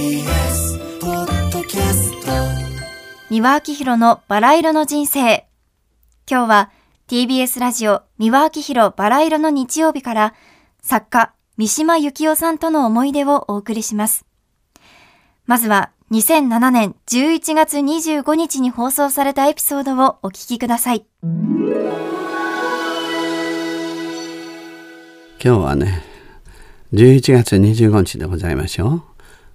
[0.00, 2.32] TBS ポッドキャスト
[3.28, 5.46] 三輪明宏のバラ色の人生。
[6.26, 6.70] 今日は
[7.06, 10.34] TBS ラジオ三輪明宏バラ色の日曜日から
[10.80, 14.24] 作家三島由紀夫さんとの思い出をお送りします。
[15.44, 21.04] まずは2007年11月25日に放送されたエピソードをお聞きください。
[21.22, 21.30] 今
[25.40, 26.02] 日はね
[26.94, 29.09] 11月25日でございましょう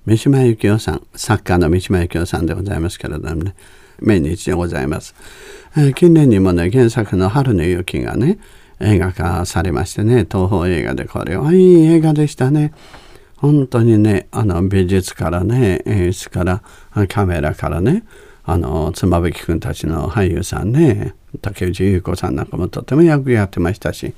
[0.06, 3.56] 三島由紀夫さん作家の三島由紀夫さんでございますけれどもね。
[4.00, 5.16] 命日でございます、
[5.78, 8.38] えー近年にもね原作の「春の雪」がね
[8.80, 12.74] 映画化されましてね東宝映画でこれはいい映画でしたね。
[13.38, 16.62] 本当にねあの美術からね演出から
[17.08, 18.04] カメラからね
[18.44, 24.14] あの妻夫木君たちの俳優さんね竹内優子さんなんかもとても役やってましたし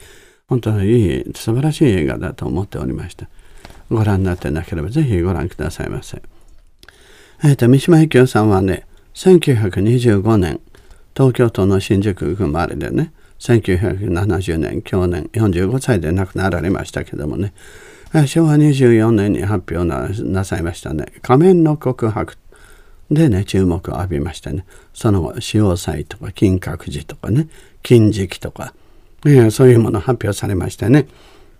[0.47, 3.27] 本当にいい素晴らしい映画だと思っておりました。
[3.89, 6.21] ご覧になってなければぜひご覧くださいませ。
[7.43, 10.59] えっ、と三島由紀夫さんはね1925年
[11.15, 17.53] 東京都の新宿区生まれでね1970年去年45歳で亡くなられましたけどもね
[18.25, 19.85] 昭和24年に発表
[20.23, 22.35] なさいましたね「仮面の告白」
[23.11, 27.47] でね注目を浴びましてねその後潮祭とか金閣寺とかね
[27.83, 28.73] 金色とか、
[29.25, 31.07] えーそういうもの発表されましてね。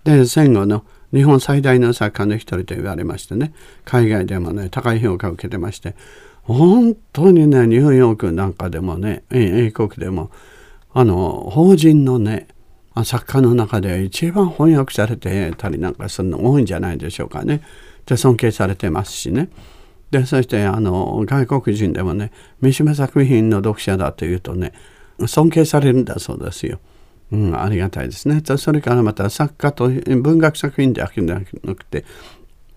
[0.03, 3.53] で戦後の日本最大の作家の一人と言われましてね
[3.85, 5.95] 海外でもね高い評価を受けてまして
[6.43, 10.31] 本当にねニューヨークなんかでもね英国でも
[10.93, 12.47] あの法人のね
[13.03, 17.61] 作家の中で一番翻訳されてたりなんかするの多いんじゃないでしょうかね。
[18.05, 19.49] で尊敬されてますしね。
[20.09, 24.71] でそしてあの外国人でもね三島作品の読者だというとね
[25.25, 26.79] 尊敬されるんだそうですよ。
[27.31, 28.41] うん、ありがたいですね。
[28.57, 32.05] それからまた作家と文学作品だけでなくて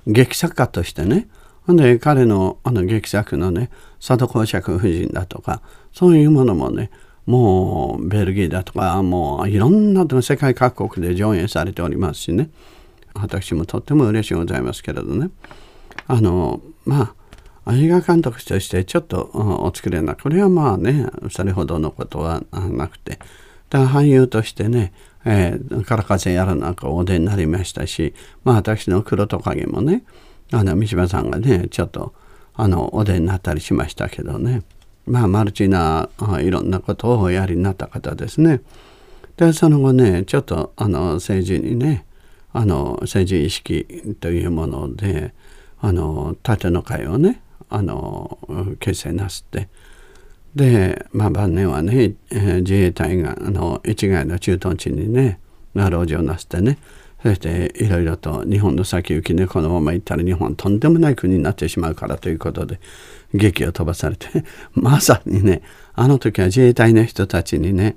[0.06, 1.28] 劇作家としてね。
[1.66, 3.70] ほんで彼のあの劇作のね
[4.04, 5.62] 佐渡公爵夫人だとか
[5.92, 6.90] そういうものもね
[7.26, 12.50] もうベルギーだとかもういろんな世界各国で上演されておりますしね。
[13.14, 15.30] 私もとっても嬉しいございますけれどね。
[16.06, 17.14] あのま
[17.64, 23.20] あ映画監督としてちょっとお作りなこれはまあねそれほどのことはなくて。
[23.70, 24.92] だ俳優としてね、
[25.24, 28.14] えー、からかぜやらなんかお出になりましたし
[28.44, 30.02] まあ私の黒トカゲもね
[30.52, 32.12] あの三島さんがねちょっと
[32.54, 34.62] あのお出になったりしましたけどね
[35.06, 38.60] まあマルチなあいろんなことをおやりになった方ですね。
[39.36, 42.04] でその後ねちょっとあの政治にね
[42.52, 45.32] あの政治意識というもので
[45.80, 48.38] あの縦の会をねあの
[48.80, 49.68] 結成なすって
[50.54, 55.40] で、まあ、晩年はね、えー自衛隊があの一概の駐屯地にね
[55.74, 56.78] 老人をなすってね
[57.22, 62.80] そしていろいろと日本の先行きねこのまま行ったら日本とんでもない国になってしまうからということで
[63.34, 64.26] 劇を飛ばされて
[64.74, 65.62] まさにね
[65.94, 67.96] あの時は自衛隊の人たちにね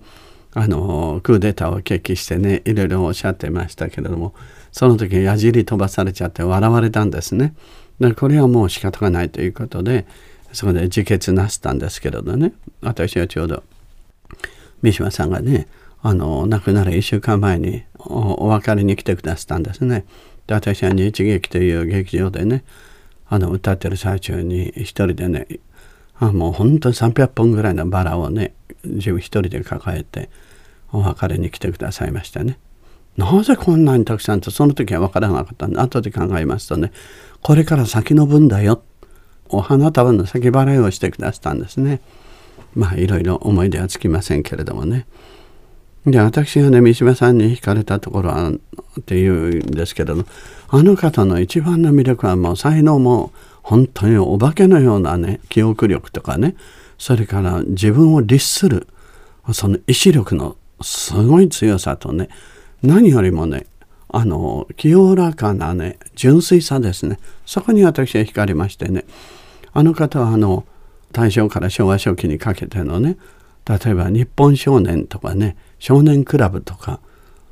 [0.53, 4.35] あのクーデターを決起してねいろいろおっしゃってましたけれども
[4.71, 7.53] その時矢尻飛ばされちゃって笑われたんですね。
[7.99, 10.05] でこれはもう仕方がないということで
[10.53, 13.63] そこで自決なすったんですけれどね私はちょうど
[14.81, 15.67] 三島さんがね
[16.01, 20.05] あの亡くなる1週間前にお別れに来てくださったんですね。
[20.47, 22.65] で私は日劇という劇場でね
[23.27, 25.47] あの歌ってる最中に一人でね
[26.19, 28.53] あもう本当に300本ぐらいのバラをね
[28.83, 30.29] 自分一人で抱えて
[30.91, 32.59] お別れに来てくださいましたね。
[33.15, 36.91] なぜこんなにたくさんとその時は分からなかったんで後で考えますとね
[37.43, 38.81] これから先の分だよ
[39.53, 42.01] お花束の先払いをしてくださったんですね。
[42.75, 45.05] まあいろいろ思い出はつきませんけれどもね。
[46.05, 50.25] で私がね三島さんに惹かれたところはっていうんですけれども
[50.67, 53.31] あの方の一番の魅力はもう才能も
[53.61, 56.55] 本当にお化けのようなね記憶力とかね
[56.97, 58.87] それから自分を律する
[59.53, 62.27] その意志力のすごい強さとね
[62.81, 63.65] 何よりもね
[64.09, 69.05] あの清らかなね純粋さですねそこに私は惹かれましてね
[69.73, 70.65] あの方はあの
[71.11, 73.17] 大正から昭和初期にかけてのね
[73.65, 76.99] 例えば「日本少年」とかね「少年クラブ」とか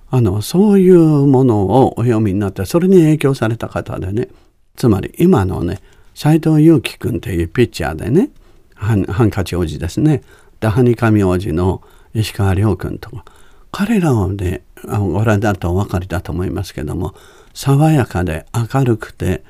[0.09, 4.27] あのそういうものをお読みになってそれに影響された方でね
[4.75, 5.79] つまり今のね
[6.13, 8.29] 斎藤佑樹君というピッチャーでね
[8.75, 10.21] ハンカチ王子ですね
[10.59, 11.81] でハニカミ王子の
[12.13, 13.23] 石川遼君とか
[13.71, 17.15] 彼らをねご覧になるとお分かりだと思いますけども
[17.53, 19.43] 爽やかで明るくて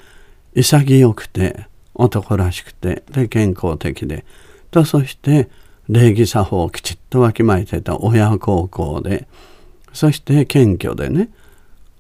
[0.54, 1.68] 潔くて
[2.02, 4.26] 男らしくてで健康的で。
[4.72, 5.50] とそして
[5.88, 9.28] 礼儀作法をきちっとわきまえてた親孝行で。
[9.94, 11.30] そして謙虚でね。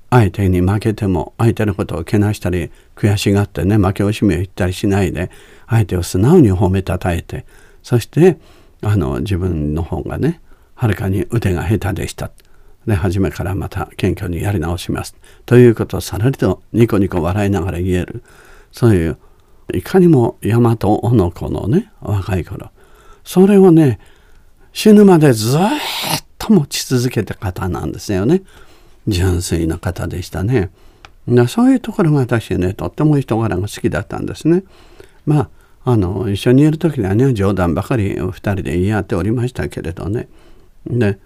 [0.10, 5.32] 相手に負けても相手のことをけなしたり悔しがってね負け惜しみを言ったりしないで
[5.70, 7.46] 相手を素直に褒めたたえて。
[7.84, 8.38] そして
[8.82, 10.42] あの自分の方がね
[10.76, 12.32] はるかに腕が下手でした。
[12.88, 15.16] で初めからまた謙虚にやり直します。
[15.46, 18.24] ということをさらりとニコニコ笑いながら言える。
[18.72, 19.18] そういう
[19.74, 20.78] いかにも大和
[21.14, 22.72] の子のね若い頃。
[23.24, 24.00] それをね
[24.74, 25.62] 死ぬまでずっ
[26.38, 28.42] と持ち続けた方なんですよね。
[29.08, 30.72] 純粋な方でしたね。
[31.48, 34.64] そういうところが私ねとっても人柄が好きだったんですね。
[35.26, 35.50] まあ
[35.84, 40.28] あの一緒にいる時にはね冗談ばかり2人で言い合っておりましたけれどね。
[40.86, 41.20] で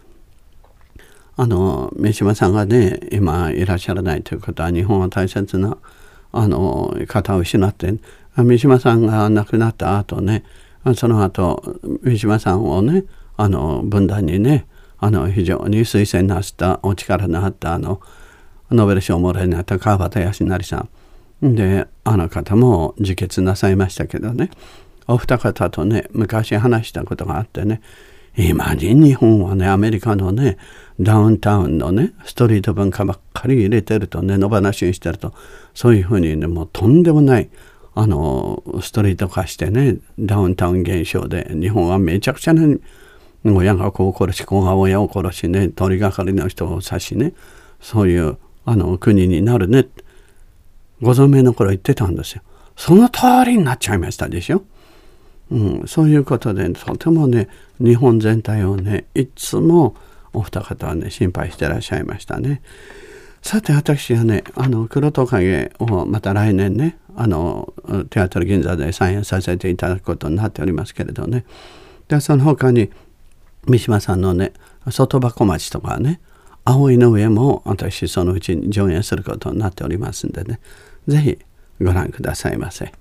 [1.38, 5.78] あの三島さんがね今いらっしゃらないということは日本は大切な
[6.32, 7.96] あの方を失って
[8.38, 10.44] 三島さんが亡くなった後ね
[10.96, 13.06] その後三島さんをね
[13.38, 14.68] あの分断にね
[14.98, 18.02] あの非常に推薦なしたお力のあったあの
[18.72, 21.56] ノーベル賞をもらいになった川端康成さん。
[21.56, 24.50] であの方も自決なさいましたけどね。
[25.08, 27.82] お二方とね昔話したことがあってね
[28.38, 30.58] 今に日本はねアメリカのね
[31.00, 35.34] ダウンタウンのねストリート文化ばっかり入れてるとね野放しにしてると
[35.74, 37.50] そういうふうにねもうとんでもない
[37.96, 42.62] あのストリート化してねダウンタウン現象で日本はめちゃくちゃな
[43.46, 47.34] 親が子を殺し子が親を殺しね通りがかりの人を刺しね
[47.80, 49.88] そういうあの国になるね
[51.02, 52.42] ご存命の頃言ってたんですよ。
[52.76, 54.64] その通りになっちゃいましたでしょ。
[55.52, 57.48] うん、そういうことでとてもね
[57.80, 59.96] 日本全体をねいつも
[60.34, 62.62] お二方はね心配してらっしゃいましたね。
[63.46, 67.76] さて私はねあの黒トカゲをまた来年ねあの
[68.10, 71.46] テアトル銀座で再演させていただくことになっておりますけれどね
[72.08, 72.90] でその他に
[73.68, 74.52] 三島さんのね
[74.90, 76.22] 外箱町とかね
[76.64, 80.60] 葵の上も私そのうちに上演することになっておりますんでね
[81.08, 81.38] 是非
[81.80, 82.94] ご覧くださいませ。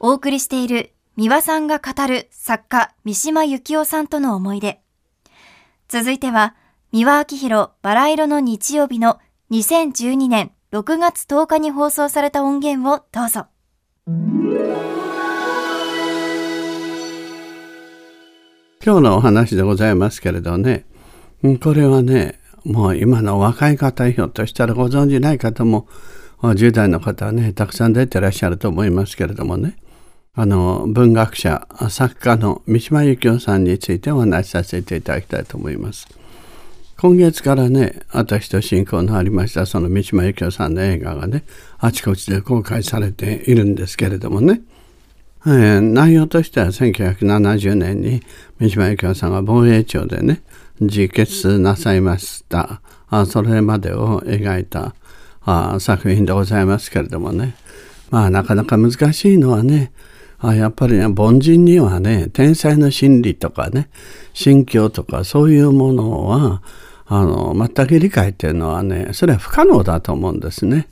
[0.00, 4.80] お送りしている三輪さんが語る作家三島由紀夫さんとの思い出。
[5.90, 6.54] 続いては
[6.92, 9.18] 三輪明宏バラ色の日曜日の
[9.50, 13.46] 2012年6月10日に放送された音源をどうぞ。
[18.84, 20.84] 今日のお話でございますけれどね、
[21.62, 25.88] これはね、もう今の若い方ひょっとしたらご存じない方も
[26.42, 29.78] 10代の方はねたくさん出てらっしゃると思いますけれどもね
[30.40, 36.06] あの文学者作家の三島由紀夫さんについてお話しさせていただきたいと思います。
[36.96, 41.42] 今月からね私と親交のありましたその三島由紀夫さんの映画がね
[41.78, 44.60] あちこちで公開されているんですけれどもね、
[45.44, 48.22] えー、内容としては1970年に
[48.60, 50.42] 三島由紀夫さんが防衛庁でね
[50.78, 52.80] 自決なさいました。
[53.08, 54.94] あそれまでを描いた
[55.42, 57.56] あ作品でございますけれどもね。
[58.10, 59.90] まあなかなか難しいのはね
[60.40, 63.88] あやっぱりね凡人にはね天才の心理とかね
[64.32, 66.62] 心境とかそういうものは
[67.06, 70.88] あの全く理解っていうのはねそれは不可能だと思うんですね。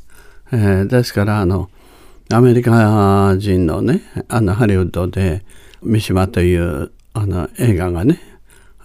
[0.53, 1.71] えー、ですからあの
[2.33, 5.45] アメリカ人のねあのハリウッドで
[5.83, 8.21] 三島というあの映画がね、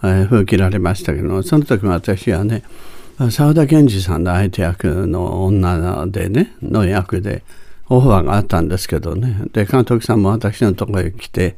[0.02, 2.62] えー、封切られましたけどもその時も私はね
[3.30, 7.42] 沢田研二さんの相手役の女でねの役で
[7.88, 11.56] オファーがあったんですけどねで監督さんも私のところへ来て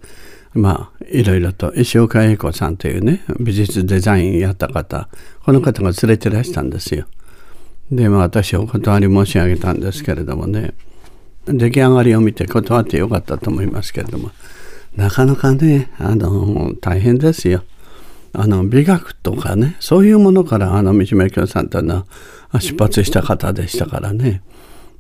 [0.54, 5.09] まあいろいろと石岡英子さんというね美術デザインやった方
[5.45, 7.07] この方が連れてらしたんですよ。
[7.90, 10.75] でまあ私お断り申し上げたんですけれどもね
[11.47, 14.31] 出来上がりを見て断ってよかったと思いますけれども
[14.97, 17.64] なかなかねあの大変ですよ。
[18.37, 22.07] あの美学とかねそういうものからあの三島由紀夫さんというの
[22.50, 24.43] は出発した方でしたからね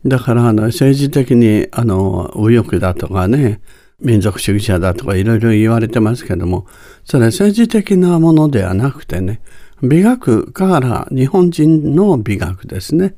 [0.04, 3.60] だからあの政治的にあの右翼だとかね
[4.00, 6.66] 民族主義者だとかいろいろ言われてますけども
[7.04, 9.40] それは政治的なものではなくてね
[9.82, 13.16] 美学から日本人の美学ですね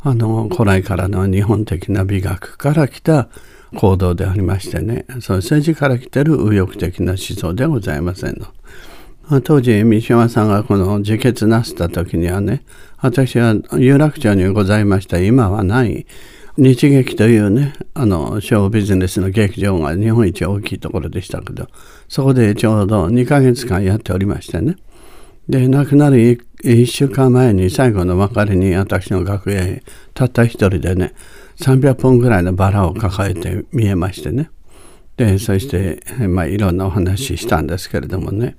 [0.00, 3.28] あの古来からの日本的な美学から来た
[3.76, 8.46] 行動でありましてねその政治から来てる右翼的な思想ではございませんの。
[9.44, 12.64] 当時三島さんがこの自決なすった時にはね
[12.98, 15.20] 私は有楽町にございました。
[15.20, 16.06] 今はない。
[16.58, 21.66] 日劇というねあのショービジネスの劇場が日本一大きいところでしたけど
[22.08, 24.76] そこでちょうど2ヶ月間やっておりましてね。
[25.48, 26.18] で亡くなる
[26.62, 29.82] 1週間前に最後の別れに私の楽屋へ
[30.14, 31.14] たった一人でね
[31.56, 34.50] 300本ぐらいのバラを抱えて見えましてね。
[35.16, 38.56] でそして、まあ、いろんなお話したんですけれどもね。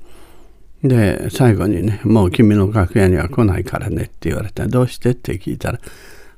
[0.83, 5.79] で、最後にね、もう君の楽屋には来ないからねって言われて、どうしてって聞いたら、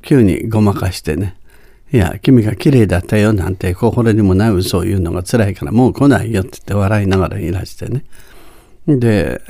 [0.01, 1.35] 急にごまかしてね、
[1.91, 8.05] いや、君が綺麗だったよなんて心にもない嘘を言うのが辛いからもう来ないよって言って笑いながらいらしてね。
[8.87, 9.41] で、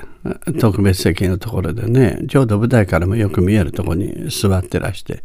[0.60, 5.24] 特別席のところでね、ちょうど舞台からもよく見えるとこに座ってらして、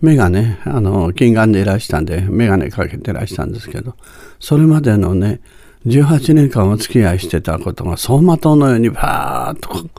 [0.00, 3.94] 目がね、あの、金眼でいらしたんで、眼鏡かけてらしたんですけど、
[4.40, 5.40] それまでのね、
[5.86, 9.90] 18年間お付き合いしてたことが走馬灯のようにバーッと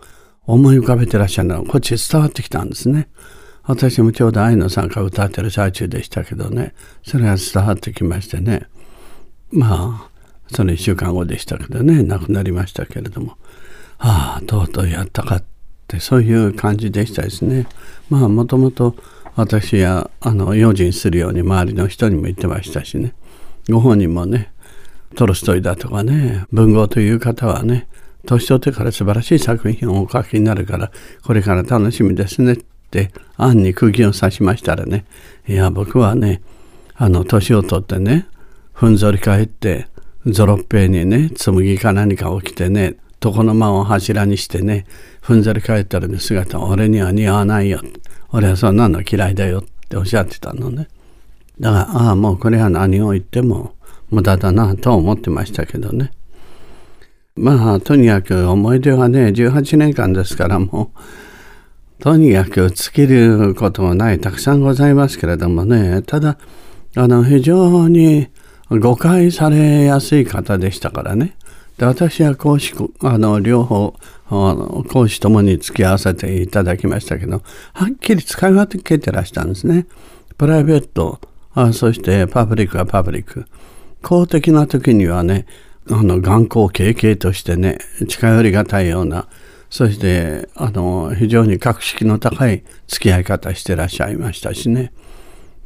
[0.45, 3.07] 思い浮かべてらっしゃるのがこっち伝わってきたんですね。
[3.63, 6.73] 私もちょうど愛の参加を歌ってる最中でしたけどね、
[7.03, 8.67] それが伝わってきましてね。
[9.51, 13.37] まあ、その1週間後でしたけどね、亡くなりましたけれども、
[13.97, 15.43] ああ、とうとうやったかっ
[15.87, 17.67] て、そういう感じでしたですね。
[18.09, 18.95] まあ、もともと
[19.35, 23.13] 私は、あの、用心するように周りの人にも言ってましたしね。
[23.69, 24.51] ご本人もね、
[25.15, 27.87] トルストイだとかね、文豪という方はね、
[28.25, 30.91] 年取ってから素晴らしい作品をお書きになるから、
[31.23, 32.57] これから楽しみですねっ
[32.95, 35.05] て案に釘を刺しましたらね
[35.47, 36.41] いや僕はね
[36.95, 38.27] あの年を取ってね
[38.71, 39.87] ふんぞり返って
[40.25, 44.85] ゾロッペにね紬か何か起きてね床の間を柱にしてね
[45.21, 47.81] ふんぞり返ったらね姿俺には似合わないよ。
[48.31, 50.87] 俺はそんなの嫌いだよっておっしゃってたのね。
[51.59, 53.74] だからああもうこれは何を言っても
[54.15, 56.11] 無駄だなと思ってましたけどね
[57.35, 60.99] まあとにかく思い出はね18年間ですからもう
[61.99, 66.37] とにかく尽きることもない、たくさんございますけれどもね、ただ、
[66.95, 68.27] あの、非常に
[68.69, 71.37] 誤解されやすい方でしたからね。
[71.77, 73.95] で私は講師、あの、両方、
[74.29, 77.41] 講師ともに付き合わせていただきましたけど、
[77.73, 79.87] はっきり使い分けてらしたんですね。
[80.37, 81.19] プライベート、
[81.53, 83.45] あそしてパブリックはパブリック。
[84.05, 85.47] 公的な時にはね、
[85.89, 89.27] あの、眼光経験としてね、近寄りがたいような、
[89.69, 94.93] そしてあの非常に格式の高い付き合い方してらっしゃいましたしね。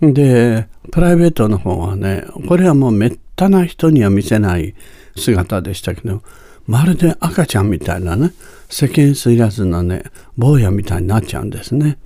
[0.02, 4.74] でプライベートの方はねこれはもうめったな人には見せない
[5.16, 6.24] 姿でしたけど
[6.66, 8.32] まるで赤ちゃんみたいなね
[8.70, 10.04] 世間知らずのね
[10.38, 12.00] 坊やみたいになっちゃうんですね。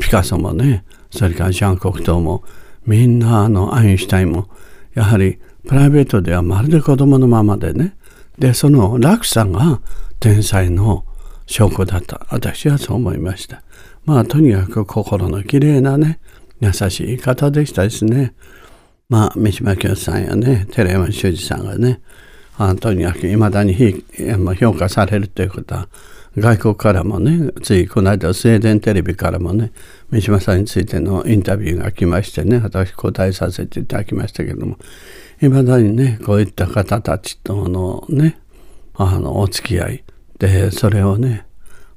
[0.00, 2.42] ピカソもねそれからジャン・コクトーも
[2.86, 4.48] みんなあのアインシュタインも
[4.94, 7.96] やはりプライベートではまるで子供のままでね
[8.38, 9.80] でその落差が
[10.18, 11.04] 天才の
[11.46, 13.62] 証拠だと私はそう思いました。
[14.04, 16.20] まあとにかく心のきれいなね、
[16.60, 18.34] 優しい方でしたですね。
[19.08, 22.00] まあ三島清さんやね、寺山修司さんがね、
[22.80, 24.04] とにかく未だに
[24.58, 25.88] 評価されるということは、
[26.36, 29.72] 外国からもね、ついこの間スウェーデンテレビからもね、
[30.10, 34.78] 三島さんについてのインタビューが来ましてね、私答えさせていただきましたけども、
[35.40, 38.38] 未だにね、こういった方たちとのね、
[38.94, 40.04] あの、お付き合い、
[40.40, 41.46] でそれをね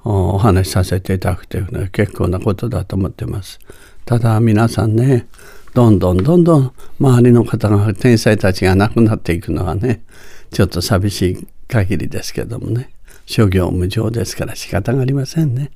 [0.04, 3.58] お話しさせていただくというのは結構なことだと思ってます。
[4.06, 5.28] ただ皆さんね
[5.74, 10.04] どんどんどんどん周りの方が天才たちが亡くなっていくのはね
[10.52, 12.90] ちょっと寂しい限りですけどもね
[13.25, 15.72] 諸行無常ですから仕方がありませんね。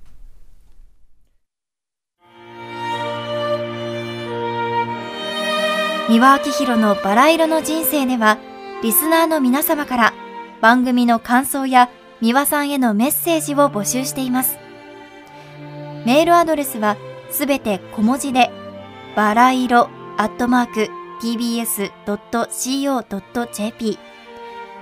[6.10, 8.38] 三輪明宏のバラ色の人生では
[8.82, 10.14] リスナーの皆様から
[10.62, 11.90] 番組の感想や
[12.22, 14.58] 三輪さんへのメッセージを募集しています。
[16.06, 16.96] メールアドレスは
[17.30, 18.50] すべて小文字で、
[19.16, 20.88] バラ色アットマーク
[21.22, 21.98] tbs.co.jp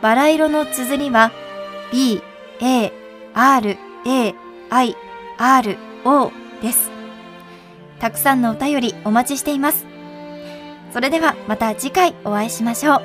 [0.02, 1.32] バラ色の綴りは
[1.92, 2.22] b,
[2.62, 2.92] a,
[3.34, 4.34] r, a,
[4.70, 4.96] i,
[5.38, 6.32] r, o
[6.62, 6.92] です。
[8.00, 9.86] たくさんのお便りお待ちしています。
[10.94, 13.02] それではまた次回お会いしましょう。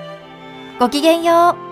[0.78, 1.69] ごきげんよう。